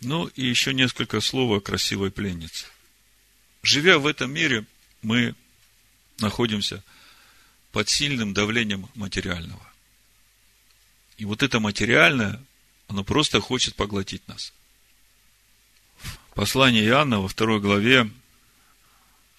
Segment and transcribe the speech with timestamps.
[0.00, 2.66] Ну и еще несколько слов о красивой пленнице.
[3.62, 4.64] Живя в этом мире,
[5.02, 5.34] мы
[6.18, 6.82] находимся
[7.72, 9.70] под сильным давлением материального.
[11.18, 12.42] И вот это материальное,
[12.88, 14.54] оно просто хочет поглотить нас.
[16.34, 18.10] Послание Иоанна во второй главе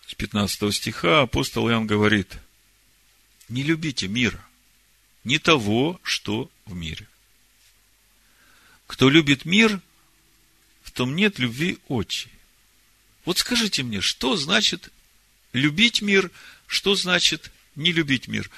[0.06, 2.38] с 15 стиха апостол Иоанн говорит,
[3.50, 4.46] не любите мира,
[5.24, 7.08] не того, что в мире.
[8.86, 9.82] Кто любит мир,
[10.92, 12.28] в том нет любви отчи.
[13.24, 14.92] Вот скажите мне, что значит
[15.54, 16.30] любить мир,
[16.68, 18.50] что значит не любить мир?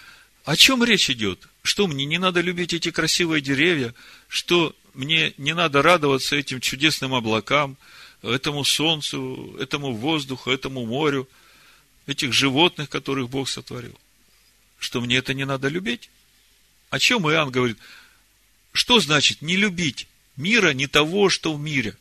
[0.44, 1.48] О чем речь идет?
[1.62, 3.94] Что мне не надо любить эти красивые деревья?
[4.28, 7.78] Что мне не надо радоваться этим чудесным облакам,
[8.24, 11.30] этому солнцу, этому воздуху, этому морю,
[12.08, 13.98] этих животных, которых Бог сотворил?
[14.80, 16.10] Что мне это не надо любить?
[16.90, 17.78] О чем Иоанн говорит?
[18.72, 21.96] Что значит не любить мира, не того, что в мире?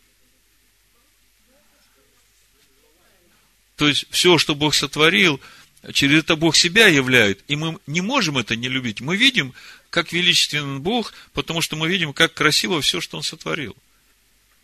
[3.82, 5.40] То есть, все, что Бог сотворил–
[5.92, 9.00] через это Бог себя являет, и мы не можем это не любить.
[9.00, 9.54] Мы видим,
[9.90, 13.76] как величественен Бог, потому что мы видим, как красиво все, что Он сотворил.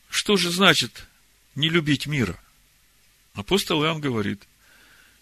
[0.09, 1.05] Что же значит
[1.57, 2.41] не любить мира?
[3.35, 4.41] Апостол Иоанн говорит,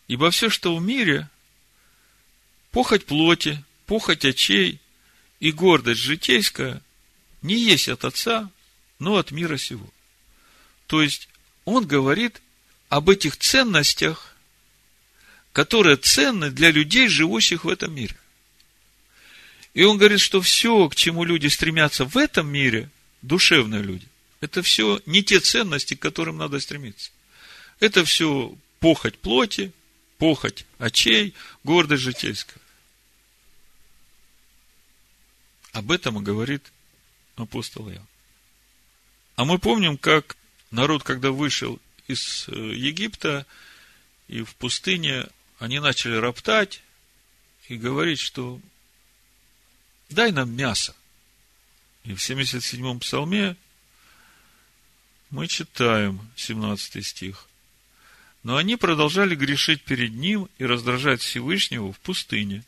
[0.09, 1.31] ибо все, что в мире,
[2.73, 4.79] похоть плоти, похоть очей
[5.41, 6.83] и гордость житейская,
[7.41, 8.51] не есть от Отца,
[8.99, 9.89] но от мира сего.
[10.87, 11.31] То есть,
[11.65, 12.43] он говорит
[12.89, 14.37] об этих ценностях,
[15.53, 18.17] которые ценны для людей, живущих в этом мире.
[19.75, 22.91] И он говорит, что все, к чему люди стремятся в этом мире,
[23.23, 24.07] душевные люди,
[24.41, 27.11] это все не те ценности, к которым надо стремиться.
[27.81, 29.73] Это все похоть плоти,
[30.19, 32.63] похоть очей, гордость житейская.
[35.73, 36.73] Об этом и говорит
[37.35, 38.07] апостол Иоанн.
[39.35, 40.37] А мы помним, как
[40.71, 43.47] народ, когда вышел из э, Египта
[44.29, 45.27] и в пустыне
[45.59, 46.83] они начали роптать
[47.69, 48.61] и говорить, что
[50.09, 50.95] дай нам мясо.
[52.05, 53.57] И в 77-м псалме
[55.31, 57.49] мы читаем 17 стих.
[58.43, 62.63] Но они продолжали грешить перед Ним и раздражать Всевышнего в пустыне.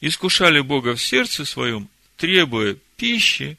[0.00, 3.58] Искушали Бога в сердце своем, требуя пищи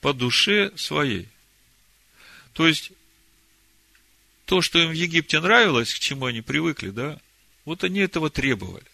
[0.00, 1.28] по душе своей.
[2.52, 2.92] То есть,
[4.46, 7.18] то, что им в Египте нравилось, к чему они привыкли, да,
[7.64, 8.86] вот они этого требовали.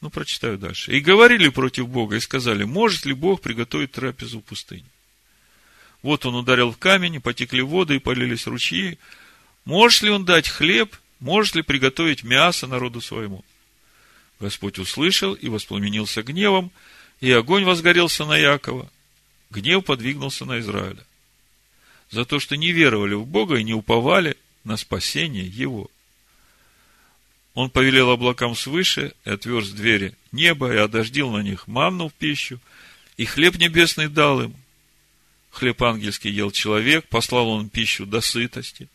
[0.00, 0.92] Ну, прочитаю дальше.
[0.92, 4.86] И говорили против Бога, и сказали, может ли Бог приготовить трапезу в пустыне?
[6.02, 8.98] Вот он ударил в камень, потекли воды, и полились ручьи.
[9.64, 10.96] Может ли он дать хлеб?
[11.20, 13.44] Может ли приготовить мясо народу своему?
[14.40, 16.72] Господь услышал и воспламенился гневом,
[17.20, 18.90] и огонь возгорелся на Якова.
[19.50, 21.04] Гнев подвигнулся на Израиля.
[22.12, 25.90] За то, что не веровали в Бога и не уповали на спасение его.
[27.54, 32.60] Он повелел облакам свыше и отверз двери неба и одождил на них манну в пищу,
[33.16, 34.54] и хлеб небесный дал им.
[35.50, 38.88] Хлеб ангельский ел человек, послал он пищу до сытости.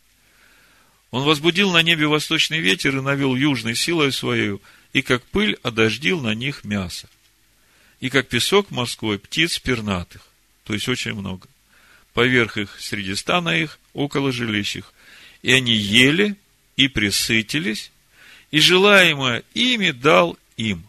[1.09, 4.59] Он возбудил на небе восточный ветер и навел южной силой своей,
[4.93, 7.09] и как пыль одождил на них мясо.
[7.99, 10.21] И как песок морской птиц пернатых,
[10.65, 11.47] то есть очень много.
[12.17, 14.91] Поверх их среди стана их, около жилищ их,
[15.43, 16.35] и они ели
[16.75, 17.91] и присытились,
[18.49, 20.83] и желаемое ими дал им.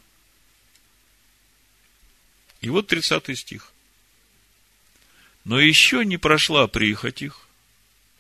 [2.63, 3.75] И вот 30 стих.
[5.45, 7.47] Но еще не прошла прихоть их,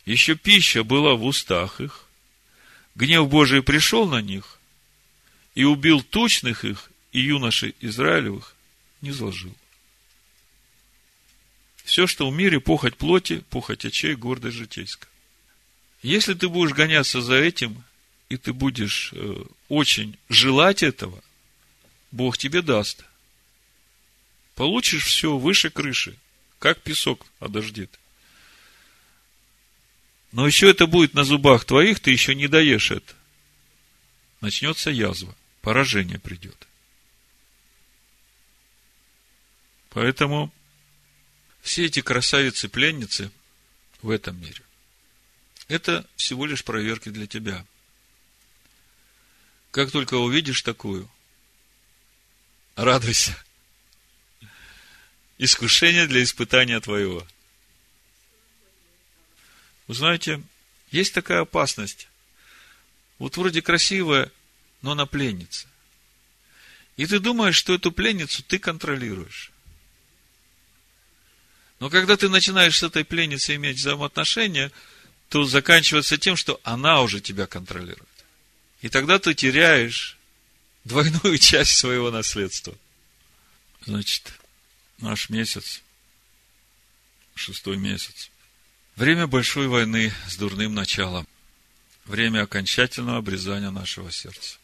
[0.04, 2.04] еще пища была в устах их,
[2.94, 4.58] гнев Божий пришел на них,
[5.54, 8.54] и убил тучных их, и юношей Израилевых
[9.00, 9.56] не зложил.
[11.88, 15.08] Все, что в мире, похоть плоти, похоть очей, гордость житейская.
[16.02, 17.82] Если ты будешь гоняться за этим,
[18.28, 21.24] и ты будешь э, очень желать этого,
[22.10, 23.06] Бог тебе даст.
[24.54, 26.14] Получишь все выше крыши,
[26.58, 27.98] как песок одождит.
[30.30, 33.14] Но еще это будет на зубах твоих, ты еще не даешь это.
[34.42, 36.68] Начнется язва, поражение придет.
[39.88, 40.52] Поэтому
[41.62, 43.30] все эти красавицы-пленницы
[44.02, 44.62] в этом мире,
[45.68, 47.64] это всего лишь проверки для тебя.
[49.70, 51.10] Как только увидишь такую,
[52.74, 53.36] радуйся.
[55.36, 57.26] Искушение для испытания твоего.
[59.86, 60.42] Вы знаете,
[60.90, 62.08] есть такая опасность.
[63.18, 64.32] Вот вроде красивая,
[64.82, 65.68] но она пленница.
[66.96, 69.52] И ты думаешь, что эту пленницу ты контролируешь.
[71.80, 74.72] Но когда ты начинаешь с этой пленницей иметь взаимоотношения,
[75.28, 78.08] то заканчивается тем, что она уже тебя контролирует.
[78.80, 80.16] И тогда ты теряешь
[80.84, 82.74] двойную часть своего наследства.
[83.86, 84.32] Значит,
[84.98, 85.82] наш месяц,
[87.34, 88.30] шестой месяц,
[88.96, 91.26] время большой войны с дурным началом,
[92.04, 94.58] время окончательного обрезания нашего сердца.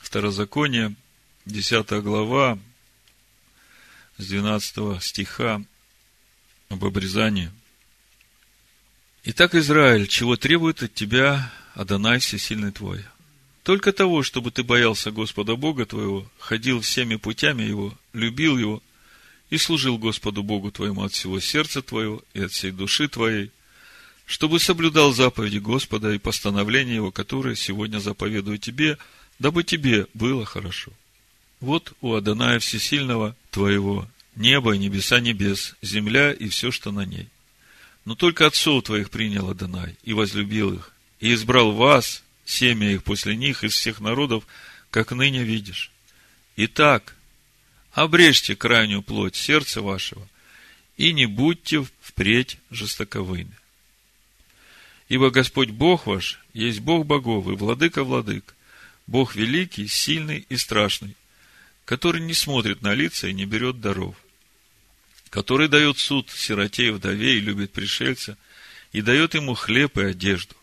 [0.00, 0.94] Второзаконие,
[1.46, 2.58] 10 глава,
[4.18, 5.62] с 12 стиха
[6.68, 7.50] об обрезании.
[9.24, 13.04] Итак, Израиль, чего требует от тебя Адонай Всесильный твой?
[13.62, 18.82] Только того, чтобы ты боялся Господа Бога твоего, ходил всеми путями Его, любил Его
[19.50, 23.50] и служил Господу Богу твоему от всего сердца твоего и от всей души твоей,
[24.24, 28.98] чтобы соблюдал заповеди Господа и постановления Его, которые сегодня заповедую тебе,
[29.40, 30.92] дабы тебе было хорошо.
[31.60, 37.28] Вот у Адоная Всесильного твоего небо и небеса небес, земля и все, что на ней.
[38.04, 43.34] Но только отцов твоих принял Адонай и возлюбил их, и избрал вас, семя их после
[43.34, 44.46] них из всех народов,
[44.90, 45.90] как ныне видишь.
[46.56, 47.16] Итак,
[47.92, 50.28] обрежьте крайнюю плоть сердца вашего,
[50.98, 53.56] и не будьте впредь жестоковыми.
[55.08, 58.54] Ибо Господь Бог ваш есть Бог богов и владыка владык,
[59.06, 61.16] Бог великий, сильный и страшный,
[61.86, 64.16] который не смотрит на лица и не берет даров,
[65.30, 68.36] который дает суд сироте и вдове и любит пришельца,
[68.92, 70.56] и дает ему хлеб и одежду.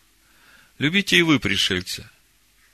[0.78, 2.10] Любите и вы пришельца,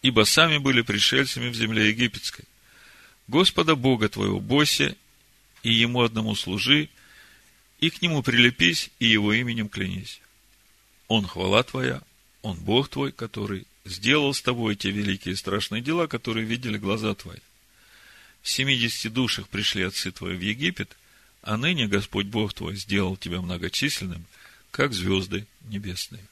[0.02, 2.44] ибо сами были пришельцами в земле египетской.
[3.28, 4.96] Господа Бога твоего бойся,
[5.62, 6.88] и ему одному служи,
[7.78, 10.20] и к нему прилепись, и его именем клянись.
[11.06, 12.02] Он хвала твоя,
[12.42, 17.14] он Бог твой, который сделал с тобой те великие и страшные дела, которые видели глаза
[17.14, 17.38] твои.
[18.42, 20.96] В семидесяти душах пришли отцы твои в Египет,
[21.42, 24.24] а ныне Господь Бог твой сделал тебя многочисленным,
[24.70, 26.24] как звезды небесные.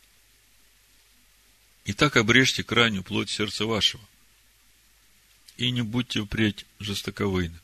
[1.84, 4.02] Итак, обрежьте крайнюю плоть сердца вашего,
[5.56, 7.58] и не будьте впредь жестоковыйны.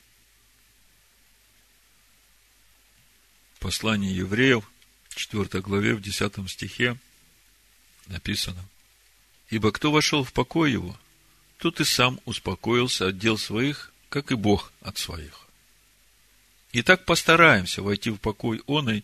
[3.60, 4.70] Послание евреев,
[5.14, 6.98] 4 главе, в 10 стихе
[8.06, 8.62] написано.
[9.48, 10.98] Ибо кто вошел в покой его,
[11.58, 15.40] тот и сам успокоился от дел своих, как и Бог от своих.
[16.72, 19.02] Итак, постараемся войти в покой оной,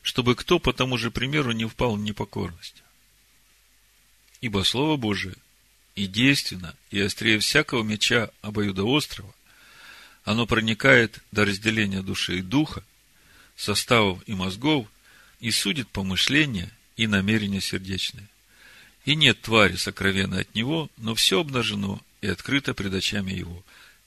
[0.00, 2.82] чтобы кто по тому же примеру не впал в непокорность.
[4.40, 5.34] Ибо Слово Божие
[5.94, 9.34] и действенно, и острее всякого меча обоюдоострого,
[10.24, 12.82] оно проникает до разделения души и духа,
[13.56, 14.86] составов и мозгов,
[15.40, 18.26] и судит помышления и намерения сердечные.
[19.04, 23.62] И нет твари сокровенной от него, но все обнажено и открыто пред очами его.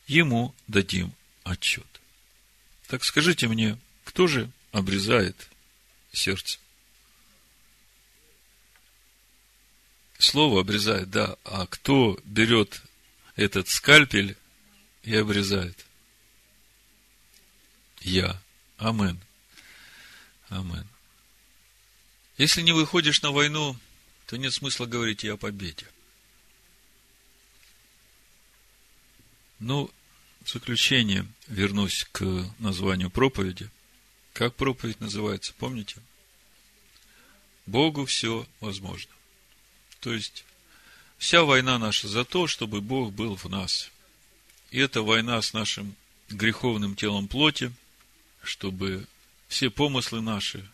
[0.08, 1.14] Ему дадим
[1.44, 1.88] отчет.
[2.88, 5.50] Так скажите мне, кто же обрезает
[6.12, 6.60] сердце?
[10.18, 11.36] Слово обрезает, да.
[11.44, 12.82] А кто берет
[13.36, 14.38] этот скальпель
[15.04, 15.86] и обрезает?
[18.02, 18.42] Я.
[18.78, 19.20] Амен.
[20.50, 20.88] Амен.
[22.38, 23.78] Если не выходишь на войну,
[24.28, 25.86] то нет смысла говорить и о победе.
[29.66, 29.90] Ну,
[30.44, 32.22] в заключение вернусь к
[32.60, 33.70] названию проповеди.
[34.34, 35.96] Как проповедь называется, помните?
[37.66, 39.10] Богу все возможно.
[40.02, 40.44] То есть,
[41.18, 43.90] вся война наша за то, чтобы Бог был в нас.
[44.72, 45.96] И это война с нашим
[46.28, 47.72] греховным телом плоти,
[48.42, 49.08] чтобы
[49.48, 50.70] все помыслы наши,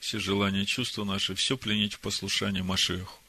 [0.00, 3.20] все желания, чувства наши, все пленить в послушание Машеху.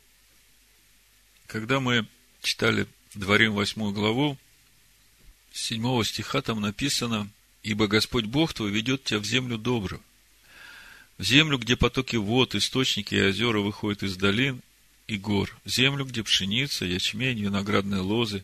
[1.46, 2.08] Когда мы
[2.42, 4.40] читали Дворим восьмую главу,
[5.54, 7.30] седьмого стиха там написано,
[7.62, 10.02] «Ибо Господь Бог твой ведет тебя в землю добрую,
[11.18, 14.62] в землю, где потоки вод, источники и озера выходят из долин
[15.08, 18.44] и гор, в землю, где пшеница, ячмень, виноградные лозы,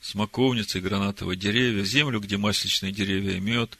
[0.00, 3.78] смоковницы гранатовые деревья, в землю, где масличные деревья и мед,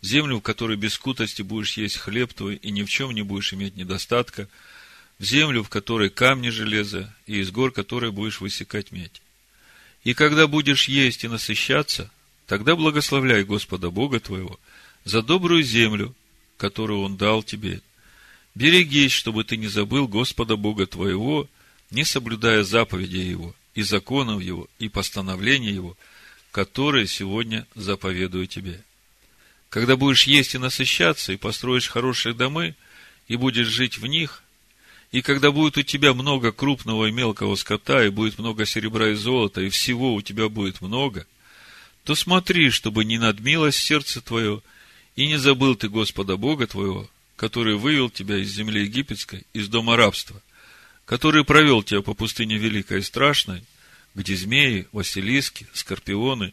[0.00, 3.22] в землю, в которой без скутости будешь есть хлеб твой и ни в чем не
[3.22, 4.48] будешь иметь недостатка,
[5.18, 9.20] в землю, в которой камни железа, и из гор которой будешь высекать медь.
[10.04, 12.10] И когда будешь есть и насыщаться,
[12.46, 14.58] тогда благословляй Господа Бога твоего
[15.04, 16.14] за добрую землю,
[16.56, 17.80] которую Он дал тебе.
[18.54, 21.48] Берегись, чтобы ты не забыл Господа Бога твоего,
[21.90, 25.96] не соблюдая заповедей Его, и законов Его, и постановления Его,
[26.50, 28.82] которые сегодня заповедую тебе.
[29.68, 32.74] Когда будешь есть и насыщаться, и построишь хорошие домы,
[33.28, 34.42] и будешь жить в них,
[35.10, 39.14] и когда будет у тебя много крупного и мелкого скота, и будет много серебра и
[39.14, 41.26] золота, и всего у тебя будет много,
[42.04, 44.62] то смотри, чтобы не надмилось сердце твое,
[45.16, 49.96] И не забыл ты Господа Бога твоего, который вывел тебя из земли египетской, из дома
[49.96, 50.40] рабства,
[51.06, 53.64] который провел тебя по пустыне великой и страшной,
[54.14, 56.52] где змеи, василиски, скорпионы,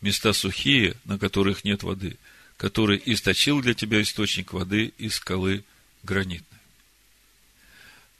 [0.00, 2.16] места сухие, на которых нет воды,
[2.56, 5.64] который источил для тебя источник воды из скалы
[6.02, 6.47] гранитной.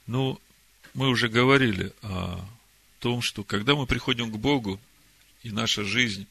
[0.09, 0.41] Ну,
[0.95, 2.43] мы уже говорили о
[2.99, 4.81] том, что когда мы приходим к Богу,
[5.43, 6.25] и наша жизнь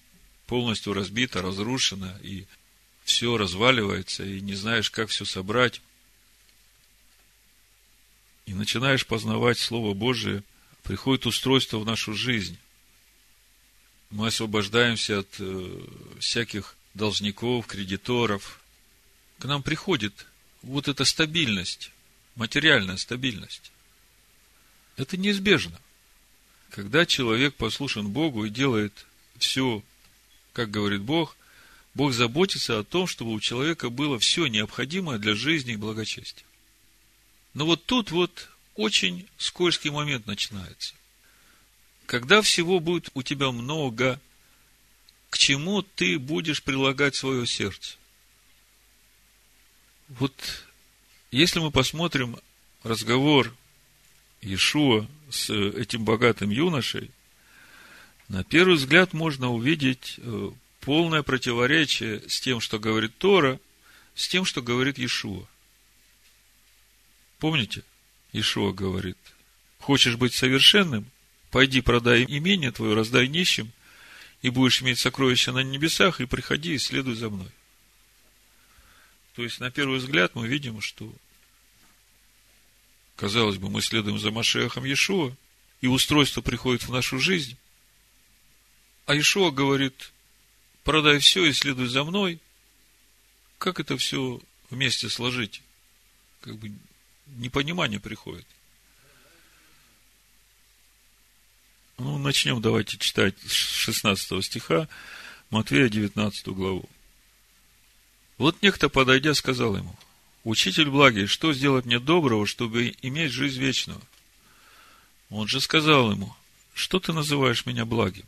[0.49, 2.47] полностью разбита, разрушена, и
[3.05, 5.81] все разваливается, и не знаешь, как все собрать,
[8.47, 10.43] и начинаешь познавать Слово Божие,
[10.83, 12.59] приходит устройство в нашу жизнь.
[14.11, 15.85] Мы освобождаемся от э,
[16.19, 18.61] всяких должников, кредиторов.
[19.39, 20.27] К нам приходит
[20.63, 21.93] вот эта стабильность,
[22.38, 23.73] материальная стабильность.
[24.97, 25.78] Это неизбежно.
[26.71, 29.07] Когда человек послушен Богу и делает
[29.38, 29.83] все,
[30.52, 31.37] как говорит Бог,
[31.95, 36.47] Бог заботится о том, чтобы у человека было все необходимое для жизни и благочестия.
[37.54, 40.95] Но вот тут вот очень скользкий момент начинается.
[42.07, 44.21] Когда всего будет у тебя много,
[45.30, 47.97] к чему ты будешь прилагать свое сердце?
[50.09, 50.68] Вот
[51.31, 52.39] если мы посмотрим
[52.83, 53.55] разговор
[54.41, 57.11] Иешуа с этим богатым юношей,
[58.29, 63.59] на первый взгляд можно увидеть э, полное противоречие с тем, что говорит Тора,
[64.15, 65.47] с тем, что говорит Иешуа.
[67.39, 67.83] Помните,
[68.33, 69.19] Иешуа говорит,
[69.81, 71.07] хочешь быть совершенным,
[71.51, 73.73] пойди продай имение твое, раздай нищим,
[74.43, 77.51] и будешь иметь сокровища на небесах, и приходи и следуй за мной.
[79.38, 81.14] То есть, на первый взгляд, мы видим, что
[83.14, 85.33] Казалось бы, мы следуем за Машехом Иешуа,
[85.80, 87.57] и устройство приходит в нашу жизнь.
[89.07, 90.11] А Иешуа говорит,
[90.83, 92.40] продай все и следуй за мной.
[93.59, 94.40] Как это все
[94.71, 95.62] вместе сложить?
[96.40, 96.73] Как бы
[97.37, 98.47] непонимание приходит.
[101.99, 104.88] Ну, начнем давайте читать с 16 стиха
[105.50, 106.88] Матвея 19 главу.
[108.38, 109.95] Вот некто, подойдя, сказал ему–
[110.49, 114.00] Учитель благий, что сделать мне доброго, чтобы иметь жизнь вечную?
[115.28, 116.35] Он же сказал ему,
[116.73, 118.25] что ты называешь меня благим?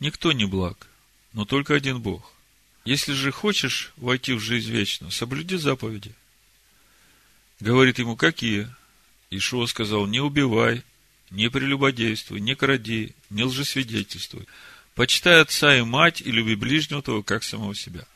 [0.00, 0.86] Никто не благ,
[1.34, 2.32] но только один Бог.
[2.86, 6.14] Если же хочешь войти в жизнь вечную, соблюди заповеди.
[7.60, 8.66] Говорит ему, какие?
[9.28, 10.82] Ишуа сказал, не убивай,
[11.30, 14.46] не прелюбодействуй, не кради, не лжесвидетельствуй.
[14.94, 18.06] Почитай отца и мать и люби ближнего твоего, как самого себя.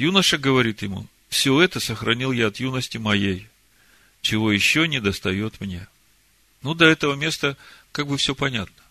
[0.00, 3.48] Юноша говорит ему, все это сохранил я от юности моей,
[4.22, 5.86] чего еще не достает мне.
[6.62, 7.54] Ну, до этого места
[7.92, 8.82] как бы все понятно.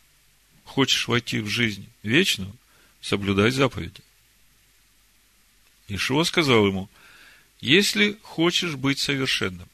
[0.65, 2.55] Хочешь войти в жизнь вечную,
[3.01, 4.03] соблюдай заповеди.
[5.87, 6.87] Ишуа сказал ему,
[7.59, 9.67] если хочешь быть совершенным,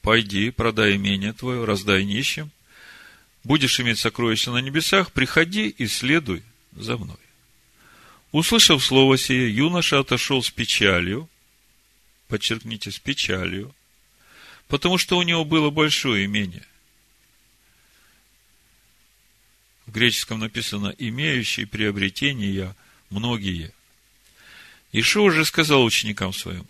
[0.00, 2.50] пойди, продай имение твое, раздай нищим,
[3.44, 6.42] будешь иметь сокровища на небесах, приходи и следуй
[6.72, 7.18] за мной.
[8.32, 11.28] Услышав слово сие, юноша отошел с печалью,
[12.28, 13.74] подчеркните, с печалью,
[14.68, 16.64] потому что у него было большое имение.
[19.86, 22.76] В греческом написано «имеющие приобретения
[23.10, 23.72] многие».
[24.92, 26.66] Ишуа же сказал ученикам своим,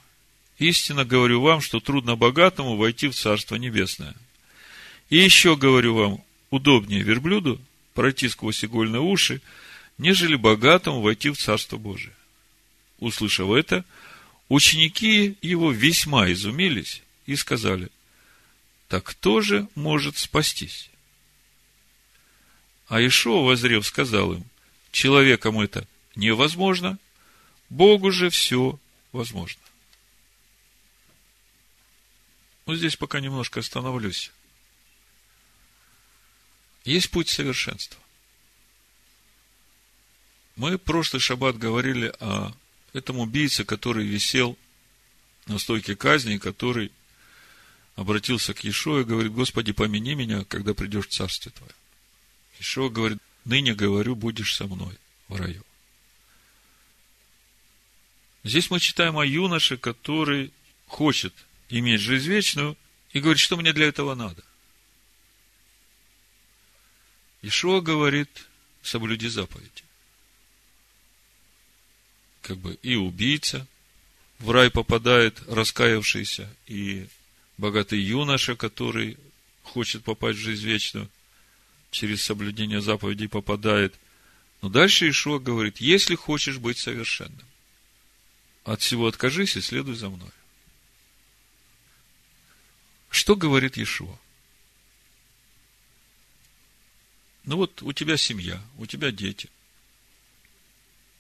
[0.58, 4.14] «Истинно говорю вам, что трудно богатому войти в Царство Небесное.
[5.10, 7.60] И еще говорю вам, удобнее верблюду
[7.92, 9.42] пройти сквозь игольные уши,
[10.00, 12.14] нежели богатому войти в Царство Божие».
[12.98, 13.84] Услышав это,
[14.50, 17.88] Ученики его весьма изумились и сказали,
[18.88, 20.90] так кто же может спастись?
[22.88, 24.44] А Ишуа, возрев, сказал им,
[24.90, 26.98] человеком это невозможно,
[27.68, 28.80] Богу же все
[29.12, 29.62] возможно.
[32.66, 34.32] Вот здесь пока немножко остановлюсь.
[36.84, 38.00] Есть путь совершенства.
[40.60, 42.52] Мы прошлый шаббат говорили о
[42.92, 44.58] этом убийце, который висел
[45.46, 46.92] на стойке казни, который
[47.96, 51.72] обратился к Иешуа и говорит, Господи, помяни меня, когда придешь в Царствие Твое.
[52.58, 54.98] Иешуа говорит, ныне говорю, будешь со мной
[55.28, 55.64] в раю.
[58.44, 60.52] Здесь мы читаем о юноше, который
[60.86, 61.32] хочет
[61.70, 62.76] иметь жизнь вечную
[63.14, 64.44] и говорит, что мне для этого надо.
[67.40, 68.28] Ишуа говорит,
[68.82, 69.84] соблюди заповеди
[72.42, 73.66] как бы и убийца
[74.38, 77.06] в рай попадает, раскаявшийся, и
[77.58, 79.18] богатый юноша, который
[79.62, 81.08] хочет попасть в жизнь вечную,
[81.90, 83.94] через соблюдение заповедей попадает.
[84.62, 87.46] Но дальше Ишуа говорит, если хочешь быть совершенным,
[88.64, 90.30] от всего откажись и следуй за мной.
[93.10, 94.16] Что говорит Иешуа?
[97.44, 99.48] Ну вот у тебя семья, у тебя дети.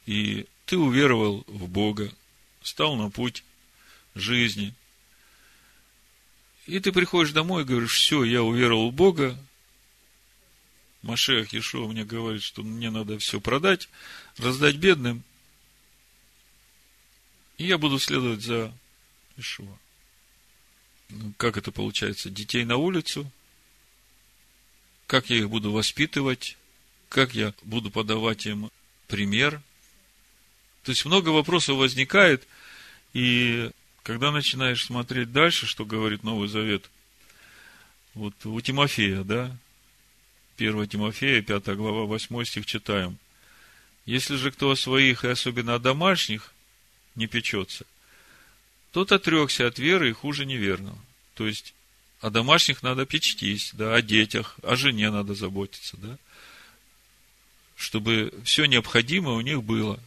[0.06, 2.14] И ты уверовал в Бога,
[2.62, 3.42] стал на путь
[4.14, 4.72] жизни.
[6.66, 9.36] И ты приходишь домой и говоришь, все, я уверовал в Бога.
[11.02, 13.88] Машех Ешо мне говорит, что мне надо все продать,
[14.36, 15.24] раздать бедным.
[17.58, 18.72] И я буду следовать за
[19.36, 19.76] Ишуа.
[21.08, 22.30] Ну, как это получается?
[22.30, 23.28] Детей на улицу?
[25.08, 26.56] Как я их буду воспитывать?
[27.08, 28.70] Как я буду подавать им
[29.08, 29.60] пример?
[30.82, 32.46] То есть много вопросов возникает,
[33.12, 33.70] и
[34.02, 36.90] когда начинаешь смотреть дальше, что говорит Новый Завет,
[38.14, 39.56] вот у Тимофея, да,
[40.56, 43.18] 1 Тимофея, 5 глава, 8 стих читаем.
[44.06, 46.52] Если же кто о своих, и особенно о домашних,
[47.14, 47.86] не печется,
[48.92, 50.98] тот отрекся от веры и хуже неверного.
[51.34, 51.74] То есть,
[52.20, 56.18] о домашних надо печтись, да, о детях, о жене надо заботиться, да,
[57.76, 60.00] чтобы все необходимое у них было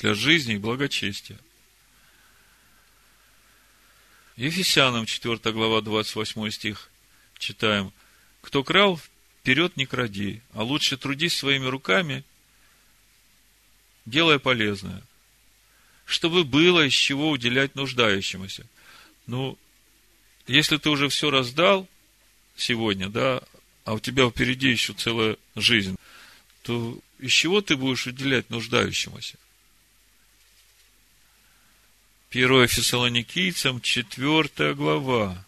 [0.00, 1.38] для жизни и благочестия.
[4.36, 6.90] Ефесянам 4 глава 28 стих
[7.38, 7.92] читаем.
[8.40, 8.98] Кто крал,
[9.40, 12.24] вперед не кради, а лучше трудись своими руками,
[14.06, 15.02] делая полезное
[16.10, 18.66] чтобы было из чего уделять нуждающемуся.
[19.28, 19.56] Ну,
[20.48, 21.88] если ты уже все раздал
[22.56, 23.42] сегодня, да,
[23.84, 25.94] а у тебя впереди еще целая жизнь,
[26.62, 29.38] то из чего ты будешь уделять нуждающемуся?
[32.30, 35.44] Первое Фессалоникийцам, четвертая глава.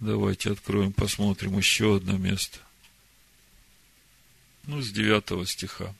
[0.00, 2.58] Давайте откроем, посмотрим еще одно место.
[4.66, 5.94] Ну, с девятого стиха.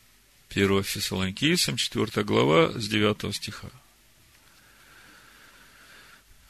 [0.50, 3.70] 1 Фессалоникийцам, 4 глава, с 9 стиха.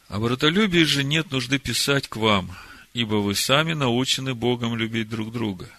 [0.09, 2.57] О братолюбии же нет нужды писать к вам,
[2.93, 5.71] ибо вы сами научены Богом любить друг друга.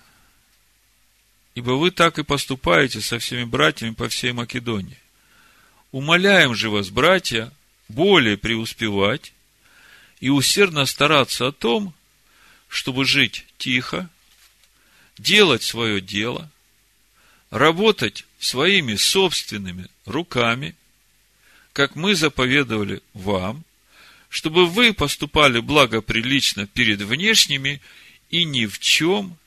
[1.56, 4.98] Ибо вы так и поступаете со всеми братьями по всей Македонии.
[5.92, 7.52] Умоляем же вас, братья,
[7.88, 9.34] более преуспевать
[10.20, 11.94] и усердно стараться о том,
[12.68, 14.10] чтобы жить тихо,
[15.18, 16.50] делать свое дело–
[17.52, 20.76] работать своими собственными руками,
[21.74, 23.64] как мы заповедовали вам,
[24.30, 27.82] чтобы вы поступали благоприлично перед внешними
[28.30, 29.38] и ни в чем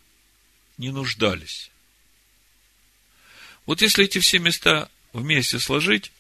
[0.77, 1.71] не нуждались.
[3.67, 6.13] Вот если эти все места вместе сложить,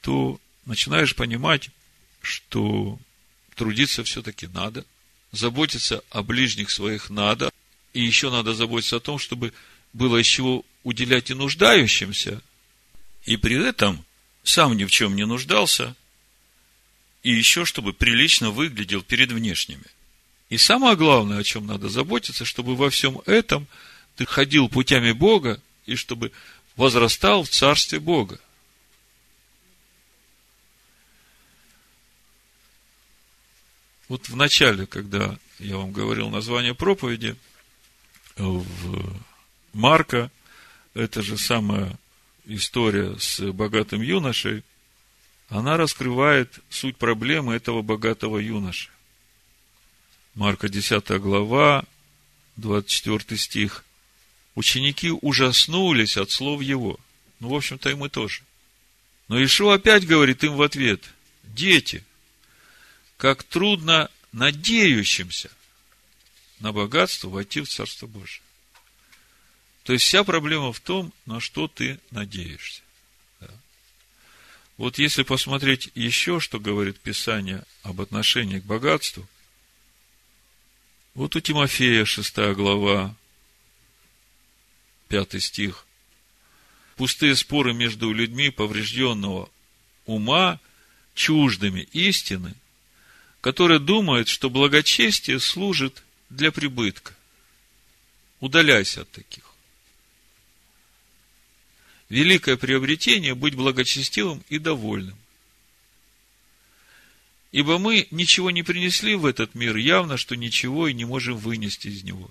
[0.00, 1.70] то начинаешь понимать,
[2.22, 2.98] что
[3.54, 4.84] трудиться все-таки надо,
[5.32, 7.50] заботиться о ближних своих надо,
[7.92, 9.52] и еще надо заботиться о том, чтобы
[9.92, 12.40] было из чего уделять и нуждающимся,
[13.24, 14.04] и при этом
[14.42, 15.94] сам ни в чем не нуждался,
[17.22, 19.84] и еще чтобы прилично выглядел перед внешними.
[20.48, 23.66] И самое главное, о чем надо заботиться, чтобы во всем этом
[24.16, 26.32] ты ходил путями Бога, и чтобы
[26.76, 28.40] возрастал в Царстве Бога.
[34.10, 37.36] Вот в начале, когда я вам говорил название проповеди,
[38.34, 39.16] в
[39.72, 40.32] Марка,
[40.94, 41.96] эта же самая
[42.44, 44.64] история с богатым юношей,
[45.48, 48.90] она раскрывает суть проблемы этого богатого юноши.
[50.34, 51.84] Марка 10 глава,
[52.56, 53.84] 24 стих.
[54.56, 56.98] Ученики ужаснулись от слов его.
[57.38, 58.42] Ну, в общем-то, и мы тоже.
[59.28, 61.04] Но Ишо опять говорит им в ответ,
[61.44, 62.02] дети,
[63.20, 65.50] как трудно надеющимся
[66.58, 68.42] на богатство войти в Царство Божие.
[69.82, 72.80] То есть вся проблема в том, на что ты надеешься.
[74.78, 79.28] Вот если посмотреть еще, что говорит Писание об отношении к богатству,
[81.12, 83.14] вот у Тимофея 6 глава,
[85.08, 85.84] 5 стих.
[86.96, 89.50] Пустые споры между людьми поврежденного
[90.06, 90.58] ума,
[91.14, 92.54] чуждыми истины,
[93.40, 97.14] которые думают, что благочестие служит для прибытка.
[98.40, 99.50] Удаляйся от таких
[102.10, 105.16] великое приобретение быть благочестивым и довольным.
[107.52, 111.88] Ибо мы ничего не принесли в этот мир, явно, что ничего и не можем вынести
[111.88, 112.30] из него.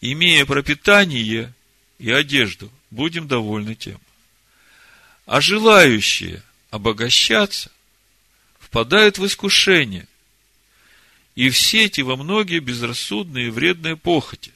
[0.00, 1.54] Имея пропитание
[1.98, 4.00] и одежду, будем довольны тем.
[5.24, 7.70] А желающие обогащаться
[8.58, 10.06] впадают в искушение
[11.34, 14.52] и в сети во многие безрассудные и вредные похоти,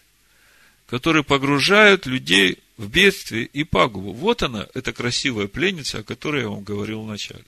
[0.87, 4.13] которые погружают людей в бедствие и пагубу.
[4.13, 7.45] Вот она, эта красивая пленница, о которой я вам говорил вначале.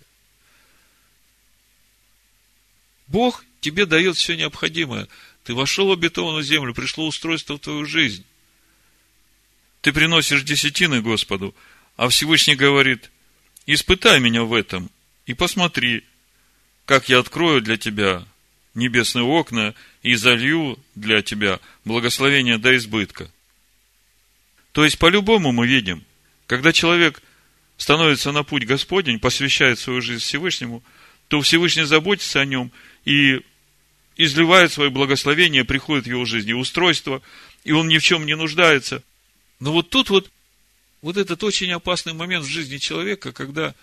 [3.06, 5.08] Бог тебе дает все необходимое.
[5.44, 8.24] Ты вошел в обетованную землю, пришло устройство в твою жизнь.
[9.80, 11.54] Ты приносишь десятины Господу,
[11.96, 13.10] а Всевышний говорит,
[13.66, 14.90] испытай меня в этом
[15.26, 16.04] и посмотри,
[16.84, 18.26] как я открою для тебя
[18.74, 23.30] небесные окна и залью для тебя благословение до избытка.
[24.72, 26.04] То есть, по-любому мы видим,
[26.46, 27.22] когда человек
[27.76, 30.82] становится на путь Господень, посвящает свою жизнь Всевышнему,
[31.28, 32.70] то Всевышний заботится о нем
[33.04, 33.40] и
[34.16, 37.22] изливает свое благословение, приходит в его жизнь и устройство,
[37.64, 39.02] и он ни в чем не нуждается.
[39.60, 40.30] Но вот тут вот,
[41.02, 43.74] вот этот очень опасный момент в жизни человека, когда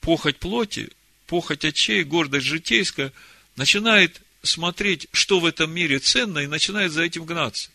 [0.00, 0.90] похоть плоти,
[1.26, 3.12] похоть очей, гордость житейская
[3.56, 7.70] начинает смотреть, что в этом мире ценно, и начинает за этим гнаться.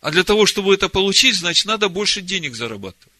[0.00, 3.12] А для того, чтобы это получить, значит, надо больше денег зарабатывать.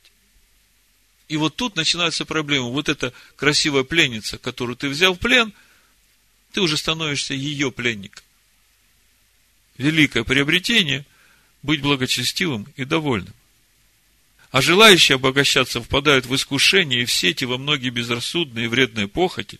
[1.28, 2.70] И вот тут начинаются проблемы.
[2.70, 5.52] Вот эта красивая пленница, которую ты взял в плен,
[6.52, 8.22] ты уже становишься ее пленником.
[9.78, 11.06] Великое приобретение–
[11.62, 13.32] быть благочестивым и довольным.
[14.50, 19.58] А желающие обогащаться впадают в искушение и в сети во многие безрассудные и вредные похоти,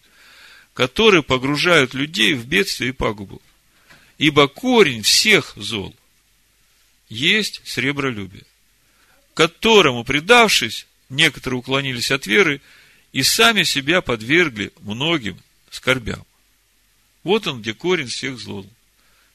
[0.75, 3.41] которые погружают людей в бедствие и пагубу.
[4.19, 5.95] Ибо корень всех зол
[7.09, 8.45] есть сребролюбие,
[9.35, 12.61] которому, предавшись, некоторые уклонились от веры
[13.13, 15.39] и сами себя подвергли многим
[15.71, 16.25] скорбям.
[17.23, 18.69] Вот он, где корень всех злол.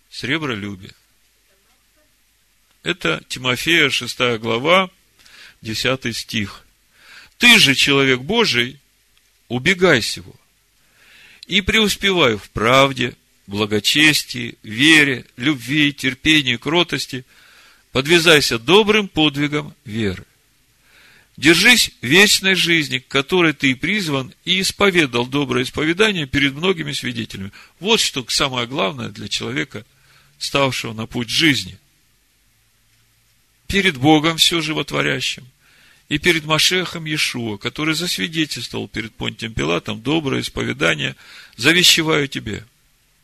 [0.10, 0.94] Сребролюбие.
[2.84, 4.90] Это Тимофея, 6 глава,
[5.62, 6.66] 10 стих.
[7.38, 8.80] Ты же, человек Божий,
[9.48, 10.36] убегай сего
[11.50, 17.26] и преуспевай в правде, благочестии, вере, любви, терпении, кротости–
[17.92, 20.26] подвязайся добрым подвигом веры.
[21.38, 27.52] Держись вечной жизни, к которой ты призван, и исповедал доброе исповедание перед многими свидетелями.
[27.80, 29.86] Вот что самое главное для человека,
[30.38, 31.78] ставшего на путь жизни.
[33.68, 35.46] Перед Богом все животворящим,
[36.10, 41.16] и перед Машехом Иешуа, который засвидетельствовал перед Понтием Пилатом доброе исповедание,
[41.56, 42.66] завещеваю тебе.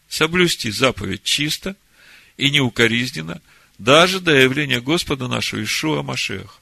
[0.07, 1.75] Соблюсти заповедь чисто
[2.37, 3.41] и неукоризненно–
[3.77, 6.53] даже до явления Господа нашего Ишуа Машеха,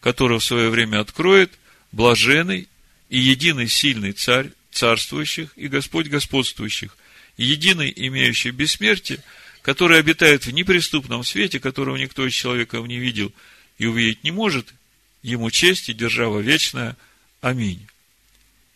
[0.00, 1.52] которого в свое время откроет
[1.92, 2.68] блаженный
[3.08, 6.96] и единый сильный царь царствующих и Господь господствующих,
[7.36, 9.22] единый имеющий бессмертие,
[9.60, 13.32] который обитает в неприступном свете, которого никто из человеков не видел
[13.78, 14.74] и увидеть не может,
[15.22, 16.96] ему честь и держава вечная.
[17.40, 17.86] Аминь.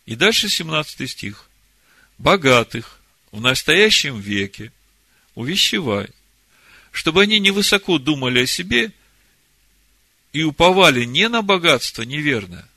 [0.05, 1.49] И дальше 17 стих.
[2.17, 2.99] Богатых
[3.31, 4.71] в настоящем веке
[5.35, 6.09] увещевай,
[6.91, 8.91] чтобы они невысоко думали о себе
[10.33, 12.67] и уповали не на богатство неверное,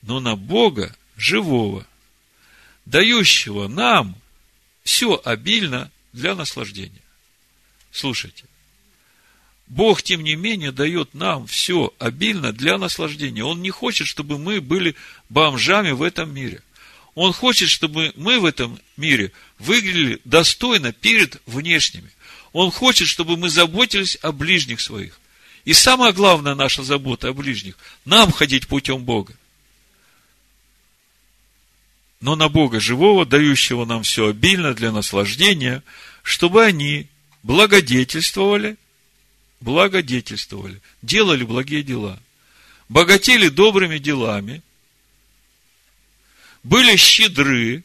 [0.00, 1.86] но на Бога живого,
[2.86, 4.16] дающего нам
[4.84, 7.02] все обильно для наслаждения.
[7.90, 8.44] Слушайте,
[9.66, 13.44] Бог, тем не менее, дает нам все обильно для наслаждения.
[13.44, 14.94] Он не хочет, чтобы мы были
[15.28, 16.62] бомжами в этом мире.
[17.14, 22.10] Он хочет, чтобы мы в этом мире выглядели достойно перед внешними–
[22.52, 25.18] он хочет, чтобы мы заботились о ближних своих.
[25.64, 29.34] И самая главная наша забота о ближних– нам ходить путем Бога.
[32.20, 35.82] Но на Бога живого, дающего нам все обильно для наслаждения,
[36.22, 37.08] чтобы они
[37.42, 38.76] благодетельствовали,
[39.62, 42.20] благодетельствовали, делали благие дела,
[42.88, 44.62] богатели добрыми делами,
[46.62, 47.82] были щедры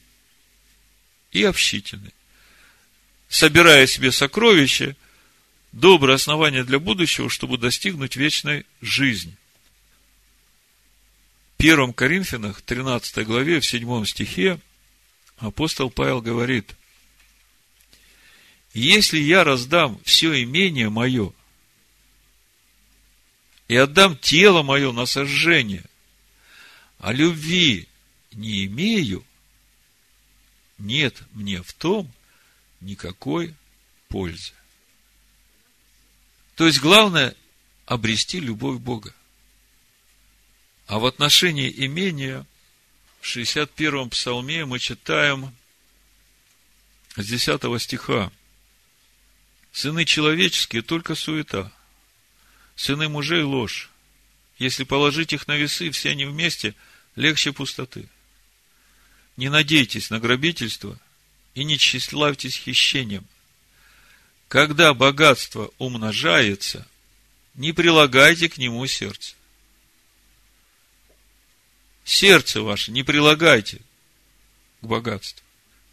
[1.32, 2.12] и общительны
[3.30, 4.96] собирая себе сокровища,
[5.72, 9.36] доброе основание для будущего, чтобы достигнуть вечной жизни.
[11.58, 14.60] В 1 Коринфянах, 13 главе, в 7 стихе,
[15.38, 16.76] апостол Павел говорит,
[18.74, 21.34] если я раздам все имение мое
[23.68, 25.84] и отдам тело мое на сожжение,
[27.00, 27.88] а любви
[28.32, 29.26] не имею,
[30.78, 32.12] нет мне в том
[32.80, 33.54] никакой
[34.08, 34.54] пользы.
[36.56, 37.36] То есть, главное–
[37.86, 39.14] обрести любовь Бога.
[40.88, 42.46] А в отношении имения
[43.22, 45.56] в 61-м псалме мы читаем
[47.16, 48.32] с 10 стиха.
[49.72, 51.72] Сыны человеческие– только суета.
[52.78, 53.90] Сыны мужей– ложь.
[54.58, 56.76] Если положить их на весы, все они вместе,
[57.18, 58.08] легче пустоты.
[59.36, 60.98] Не надейтесь на грабительство–
[61.58, 63.26] и не тщеславьтесь хищением.
[64.48, 66.88] Когда богатство умножается,
[67.56, 69.34] не прилагайте к нему сердце.
[72.06, 73.82] Сердце ваше не прилагайте
[74.82, 75.44] к богатству.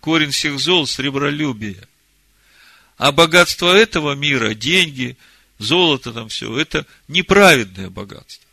[0.00, 1.88] Корень всех зол– сребролюбие.
[2.98, 5.16] А богатство этого мира, деньги,
[5.58, 8.48] золото там все, это неправедное богатство.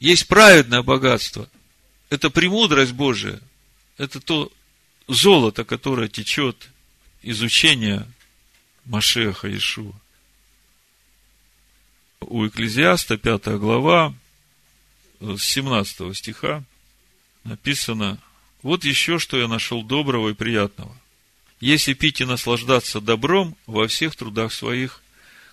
[0.00, 1.48] Есть праведное богатство.
[2.10, 3.40] Это премудрость Божия.
[3.98, 4.50] Это то
[5.06, 6.68] золото, которое течет
[7.22, 8.06] из учения
[8.84, 9.92] Машеха Иешуа.
[12.20, 14.14] У Экклезиаста, 5 глава,
[15.20, 16.64] с 17 стиха
[17.44, 18.18] написано,
[18.62, 20.96] вот еще, что я нашел доброго и приятного.
[21.60, 25.01] Если пить и наслаждаться добром во всех трудах своих,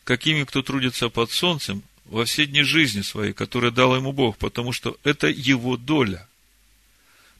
[0.03, 4.71] какими кто трудится под солнцем, во все дни жизни своей, которые дал ему Бог, потому
[4.71, 6.27] что это его доля.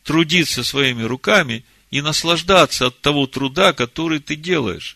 [0.04, 4.96] Трудиться своими руками и наслаждаться от того труда, который ты делаешь.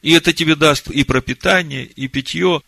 [0.00, 2.62] И это тебе даст и пропитание, и питье.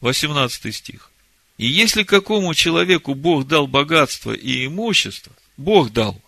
[0.00, 1.10] 18 стих.
[1.56, 6.20] И если какому человеку Бог дал богатство и имущество, Бог дал,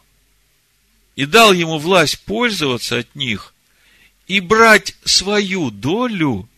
[1.15, 3.55] и дал ему власть пользоваться от них
[4.31, 6.49] и брать свою долю,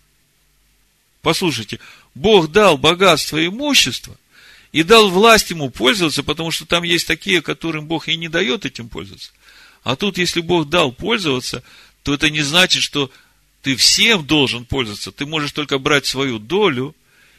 [1.22, 1.80] послушайте,
[2.14, 4.14] Бог дал богатство и имущество,
[4.72, 8.66] и дал власть ему пользоваться, потому что там есть такие, которым Бог и не дает
[8.66, 9.30] этим пользоваться.
[9.84, 11.64] А тут, если Бог дал пользоваться,
[12.02, 13.10] то это не значит, что
[13.62, 15.10] ты всем должен пользоваться.
[15.10, 16.94] Ты можешь только брать свою долю,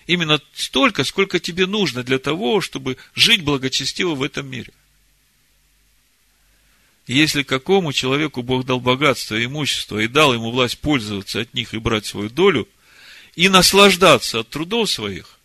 [0.08, 4.74] именно столько, сколько тебе нужно для того, чтобы жить благочестиво в этом мире.
[7.06, 11.74] Если какому человеку Бог дал богатство и имущество и дал ему власть пользоваться от них
[11.74, 12.68] и брать свою долю,
[13.36, 15.38] и наслаждаться от трудов своих,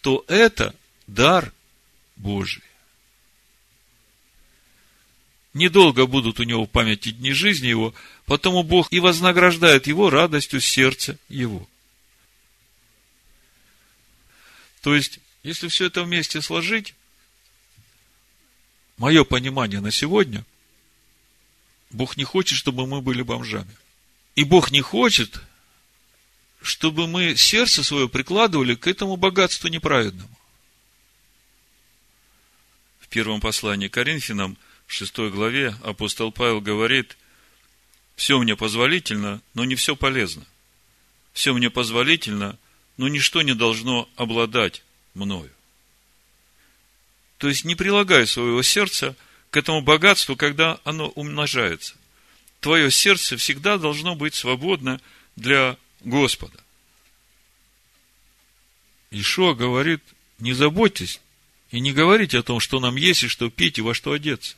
[0.00, 0.74] то это
[1.06, 1.52] дар
[2.16, 2.62] Божий.
[5.52, 7.94] Недолго будут у него в памяти дни жизни его,
[8.26, 11.68] потому Бог и вознаграждает его радостью сердца его.
[14.82, 16.94] То есть, если все это вместе сложить,
[18.96, 20.44] мое понимание на сегодня,
[21.94, 23.70] Бог не хочет, чтобы мы были бомжами.
[24.34, 25.40] И Бог не хочет,
[26.60, 30.36] чтобы мы сердце свое прикладывали к этому богатству неправедному.
[32.98, 34.56] В первом послании к Коринфянам,
[34.88, 37.16] шестой главе, апостол Павел говорит,
[38.16, 40.44] все мне позволительно, но не все полезно.
[41.32, 42.58] Все мне позволительно,
[42.96, 44.82] но ничто не должно обладать
[45.14, 45.50] мною.
[47.38, 49.14] То есть, не прилагай своего сердца
[49.54, 51.94] к этому богатству, когда оно умножается.
[52.58, 55.00] Твое сердце всегда должно быть свободно
[55.36, 56.58] для Господа.
[59.12, 60.02] Ишуа говорит,
[60.40, 61.20] не заботьтесь
[61.70, 64.56] и не говорите о том, что нам есть и что пить и во что одеться.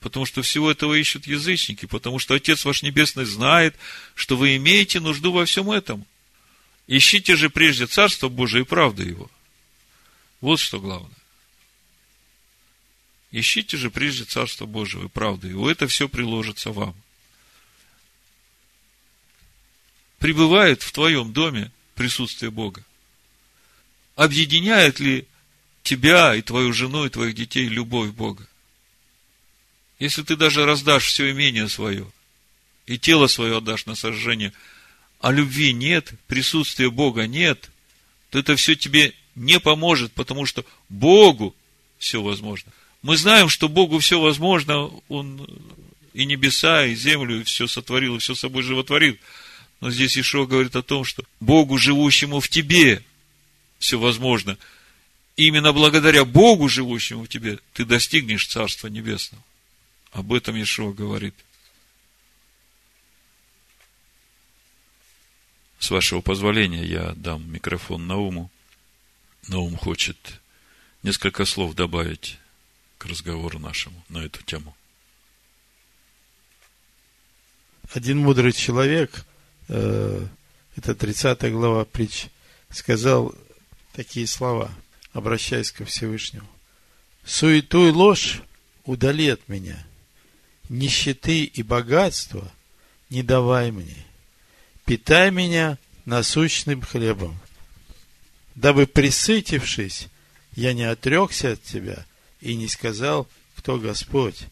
[0.00, 3.74] Потому что всего этого ищут язычники, потому что Отец ваш Небесный знает,
[4.14, 6.04] что вы имеете нужду во всем этом.
[6.88, 9.30] Ищите же прежде Царство Божие и правду Его.
[10.42, 11.23] Вот что главное.
[13.36, 15.68] Ищите же прежде Царство Божие и правду Его.
[15.68, 16.94] Это все приложится вам.
[20.20, 22.84] Пребывает в твоем доме присутствие Бога.
[24.14, 25.26] Объединяет ли
[25.82, 28.46] тебя и твою жену и твоих детей любовь Бога?
[29.98, 32.08] Если ты даже раздашь все имение свое,
[32.86, 34.52] и тело свое отдашь на сожжение,
[35.18, 37.68] а любви нет, присутствия Бога нет,
[38.30, 41.52] то это все тебе не поможет, потому что Богу
[41.98, 42.70] все возможно.
[43.04, 45.46] Мы знаем, что Богу все возможно, Он
[46.14, 49.20] и небеса, и землю, все сотворил, и все собой животворит.
[49.82, 53.04] Но здесь Ишо говорит о том, что Богу, живущему в тебе,
[53.78, 54.56] все возможно.
[55.36, 59.44] И именно благодаря Богу, живущему в тебе, ты достигнешь Царства Небесного.
[60.12, 61.34] Об этом Ишо говорит.
[65.78, 68.50] С вашего позволения я дам микрофон Науму.
[69.48, 70.40] Наум хочет
[71.02, 72.38] несколько слов добавить
[73.04, 74.74] к разговору нашему на эту тему.
[77.92, 79.26] Один мудрый человек,
[79.68, 80.26] э,
[80.74, 82.28] это 30 глава притч,
[82.70, 83.34] сказал
[83.92, 84.70] такие слова,
[85.12, 86.48] обращаясь ко Всевышнему.
[87.26, 88.40] Суету и ложь
[88.84, 89.86] удали от меня.
[90.70, 92.50] Нищеты и богатства
[93.10, 94.06] не давай мне.
[94.86, 97.38] Питай меня насущным хлебом
[98.54, 100.08] дабы присытившись,
[100.54, 102.06] я не отрекся от тебя
[102.44, 103.26] и не сказал,
[103.56, 104.46] кто Господь.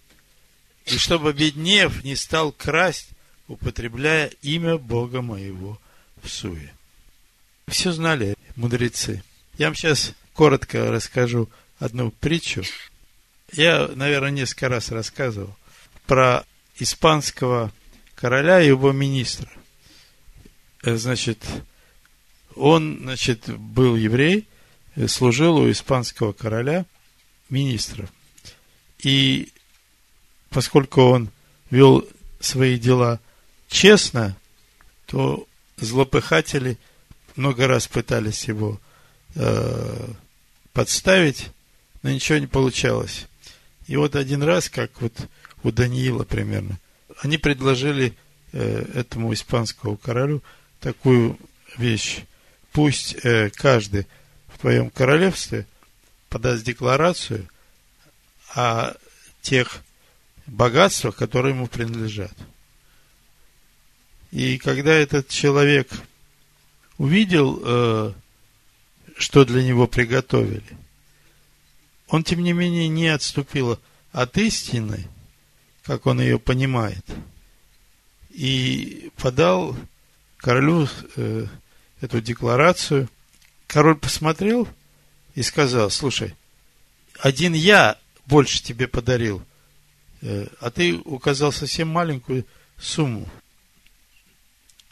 [0.87, 3.11] И чтобы, обеднев, не стал красть,
[3.47, 5.79] употребляя имя Бога моего
[6.23, 6.73] в суе.
[7.69, 9.23] Все знали мудрецы.
[9.59, 12.65] Я вам сейчас коротко расскажу одну притчу.
[13.53, 15.55] Я, наверное, несколько раз рассказывал
[16.07, 16.45] про
[16.79, 17.73] испанского
[18.15, 19.51] короля и его министра.
[20.83, 21.45] Значит,
[22.57, 24.49] Он, значит, был еврей,
[24.97, 26.87] э, служил у испанского короля
[27.53, 28.09] министром.
[28.99, 29.53] И
[30.51, 31.31] поскольку он
[31.71, 32.07] вел
[32.41, 33.21] свои дела
[33.69, 34.37] честно,
[35.07, 36.79] то злопыхатели
[37.37, 38.81] много раз пытались его
[39.35, 40.09] э,
[40.73, 41.51] подставить,
[42.03, 43.27] но ничего не получалось.
[43.87, 45.15] И вот один раз, как вот
[45.63, 46.79] у Даниила примерно,
[47.23, 48.15] они предложили
[48.53, 50.43] э, этому испанскому королю
[50.81, 51.39] такую
[51.77, 52.21] вещь.
[52.73, 54.07] Пусть э, каждый
[54.49, 55.67] в твоем королевстве
[56.33, 57.47] подаст декларацию
[58.55, 58.95] о
[59.43, 59.83] тех
[60.47, 62.33] богатствах, которые ему принадлежат.
[64.31, 65.91] И когда этот человек
[66.97, 68.13] увидел, э,
[69.19, 70.79] что для него приготовили,
[72.09, 73.79] он, тем не менее, не отступил
[74.13, 75.07] от истины,
[75.83, 77.05] как он ее понимает,
[78.31, 79.77] и подал
[80.39, 81.47] королю э,
[82.01, 83.11] эту декларацию.
[83.67, 84.67] Король посмотрел
[85.35, 86.35] и сказал, слушай,
[87.19, 89.43] один я больше тебе подарил,
[90.21, 92.47] э, а ты указал совсем маленькую
[92.79, 93.29] сумму.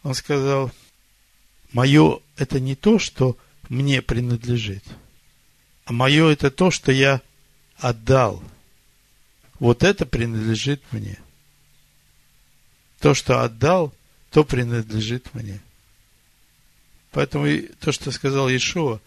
[0.03, 0.71] Он сказал,
[1.73, 3.37] мое это не то, что
[3.69, 4.85] мне принадлежит,
[5.85, 7.21] а мое это то, что я
[7.77, 8.43] отдал.
[9.59, 11.19] Вот это принадлежит мне.
[12.99, 13.93] То, что отдал,
[14.31, 15.61] то принадлежит мне.
[17.11, 17.47] Поэтому
[17.79, 19.01] то, что сказал Иешуа,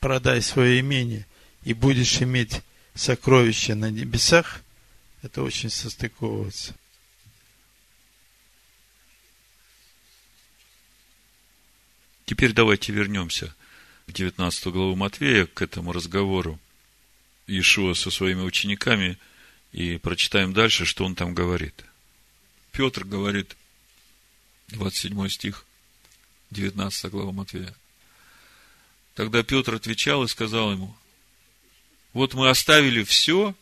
[0.00, 1.26] продай свое имение,
[1.64, 2.62] и будешь иметь
[2.94, 4.62] сокровища на небесах,
[5.22, 6.74] это очень состыковывается.
[12.24, 13.54] Теперь давайте вернемся
[14.06, 16.58] в 19 главу Матвея, к этому разговору
[17.46, 19.18] Иешуа со своими учениками,
[19.72, 21.84] и прочитаем дальше, что он там говорит.
[22.72, 23.56] Петр говорит,
[24.68, 25.64] 27 стих,
[26.50, 27.74] 19 глава Матвея.
[29.18, 30.96] Тогда Петр отвечал и сказал ему,
[32.12, 33.52] вот мы оставили все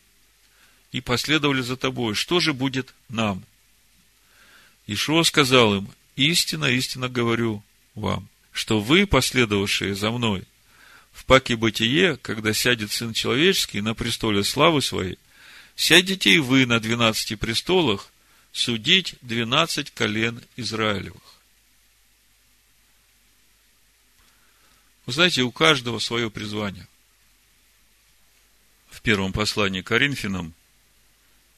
[0.91, 2.13] и последовали за тобой.
[2.13, 3.43] Что же будет нам?
[4.85, 7.63] Ишуа сказал им, истинно, истинно говорю
[7.95, 10.43] вам, что вы, последовавшие за мной,
[11.11, 15.17] в паке бытие, когда сядет Сын Человеческий на престоле славы своей,
[15.75, 18.11] сядете и вы на двенадцати престолах
[18.51, 21.36] судить двенадцать колен Израилевых.
[25.07, 26.85] Вы знаете, у каждого свое призвание.
[28.89, 30.53] В первом послании к Коринфянам,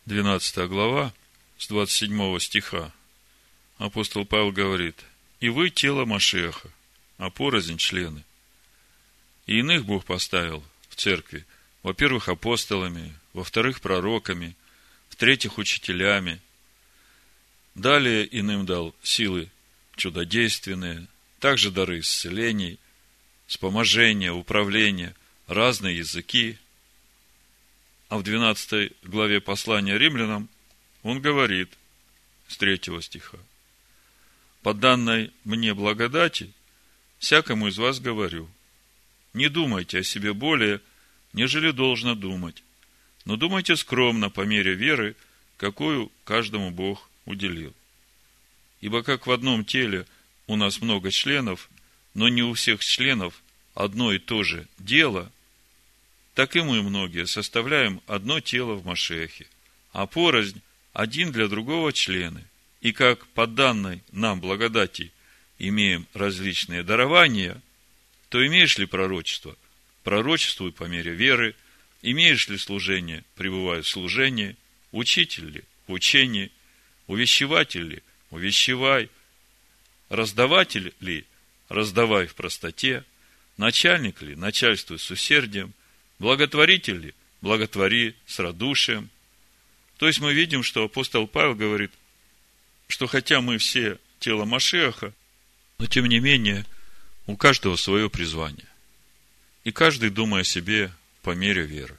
[0.05, 1.11] 12 глава,
[1.57, 2.93] с 27 стиха,
[3.79, 5.03] апостол Павел говорит,
[5.39, 6.69] «И вы тело Машеха,
[7.17, 8.23] а порознь члены.
[9.47, 11.43] И иных Бог поставил в церкви,
[11.81, 14.55] во-первых, апостолами, во-вторых, пророками,
[15.09, 16.39] в-третьих, учителями.
[17.73, 19.49] Далее иным дал силы
[19.95, 21.07] чудодейственные,
[21.39, 22.77] также дары исцелений,
[23.49, 25.15] вспоможения, управления,
[25.47, 26.59] разные языки.
[28.07, 30.47] А в 12 главе послания римлянам
[31.01, 31.75] он говорит
[32.47, 33.39] с третьего стиха.
[34.61, 36.53] По данной мне благодати
[37.17, 38.47] всякому из вас говорю,
[39.33, 40.79] не думайте о себе более,
[41.33, 42.63] нежели должно думать,
[43.25, 45.15] но думайте скромно по мере веры,
[45.57, 47.73] какую каждому Бог уделил.
[48.79, 50.05] Ибо как в одном теле
[50.45, 51.67] у нас много членов,
[52.19, 53.41] но не у всех членов
[53.75, 55.31] одно и то же дело,
[56.33, 59.47] так и мы многие составляем одно тело в Машехе,
[59.93, 62.43] а порознь один для другого члены.
[62.81, 65.13] И как по данной нам благодати
[65.59, 67.61] имеем различные дарования,
[68.27, 69.55] то имеешь ли пророчество?
[70.03, 71.55] Пророчествуй по мере веры.
[72.01, 73.23] Имеешь ли служение?
[73.35, 74.57] Пребывай в служении.
[74.91, 75.63] Учитель ли?
[75.87, 76.51] В учении.
[77.07, 78.03] Увещеватель ли?
[78.29, 79.09] Увещевай.
[80.09, 81.25] Раздаватель ли?
[81.69, 83.05] Раздавай в простоте.
[83.57, 84.35] Начальник ли?
[84.35, 85.73] Начальствуй с усердием.
[86.17, 87.15] Благотворитель ли?
[87.41, 89.09] Благотвори с радушием.
[89.97, 91.91] То есть мы видим, что апостол Павел говорит,
[92.87, 95.13] что хотя мы все тело Машеха,
[95.77, 96.65] но тем не менее,
[97.27, 98.67] у каждого свое призвание.
[99.63, 100.91] И каждый думая о себе
[101.21, 101.97] по мере веры.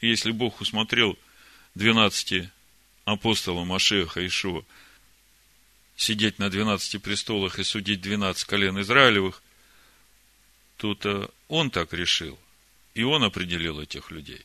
[0.00, 1.18] Если Бог усмотрел
[1.74, 2.48] 12
[3.04, 4.64] апостолам Машеха Ишуа
[5.96, 9.42] сидеть на 12 престолах и судить 12 колен Израилевых,
[10.76, 12.38] то он так решил.
[12.94, 14.44] И он определил этих людей.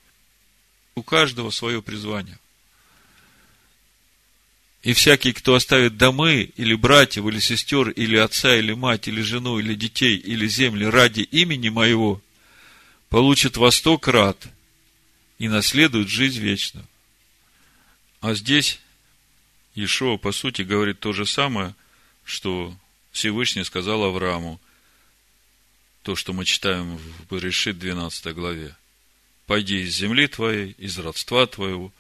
[0.95, 2.39] У каждого свое призвание–
[4.83, 9.59] и всякий, кто оставит домы, или братьев, или сестер, или отца, или мать, или жену,
[9.59, 12.21] или детей, или земли ради имени моего,
[13.09, 14.47] получит во сто крат
[15.37, 16.87] и наследует жизнь вечную.
[18.21, 18.79] А здесь
[19.75, 21.75] Ишуа, по сути, говорит то же самое,
[22.23, 22.75] что
[23.11, 24.59] Всевышний сказал Аврааму,
[26.03, 28.75] то, что мы читаем в Берешит 12 главе.
[29.45, 31.91] «Пойди из земли твоей, из родства твоего,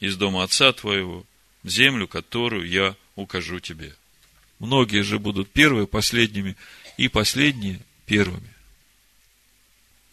[0.00, 1.24] из дома отца твоего,
[1.62, 3.94] в землю, которую я укажу тебе».
[4.58, 6.56] Многие же будут первые последними,
[6.96, 8.54] и последние первыми.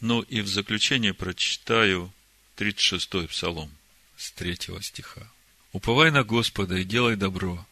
[0.02, 2.12] Ну и в заключение прочитаю
[2.58, 3.72] 36-й псалом
[4.18, 5.32] с 3 стиха.
[5.74, 7.66] «Уповай на Господа и делай добро,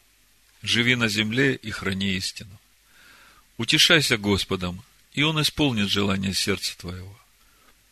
[0.60, 2.58] живи на земле и храни истину.
[3.58, 4.82] Утешайся Господом,
[5.12, 7.16] и Он исполнит желание сердца твоего.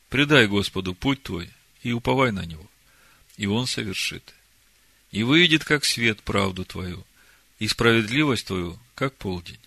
[0.08, 1.48] Предай Господу путь твой
[1.84, 2.66] и уповай на Него,
[3.36, 4.34] и Он совершит.
[5.12, 7.06] И выйдет, как свет, правду твою,
[7.60, 9.60] и справедливость твою, как полдень.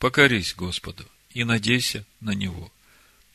[0.00, 2.72] Покорись Господу и надейся на Него.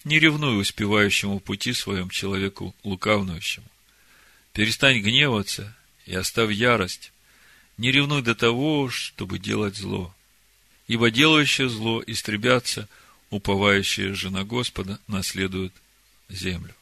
[0.03, 3.67] Не ревнуй успевающему пути своем человеку лукавнующему.
[4.51, 5.76] Перестань гневаться
[6.07, 7.11] и оставь ярость.
[7.77, 10.15] Не ревнуй до того, чтобы делать зло.
[10.87, 12.87] Ибо делающее зло истребятся,
[13.29, 15.73] уповающие же на Господа наследуют
[16.29, 16.73] землю.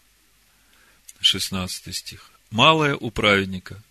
[1.19, 2.31] 16 стих.
[2.51, 3.81] Малое у праведника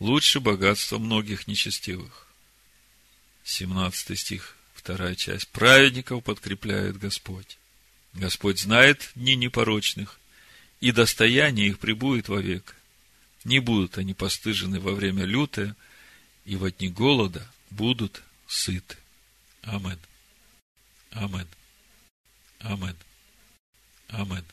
[0.00, 2.26] лучше богатства многих нечестивых.
[3.44, 5.48] 17 стих, вторая часть.
[5.48, 7.58] Праведников подкрепляет Господь.
[8.14, 10.18] Господь знает дни непорочных,
[10.80, 12.74] и достояние их прибудет вовек.
[13.44, 15.76] Не будут они постыжены во время лютое,
[16.44, 18.96] и во дни голода будут сыты.
[19.62, 19.98] Амин.
[21.10, 21.46] Амин.
[22.60, 22.96] Амин.
[24.08, 24.44] Амин.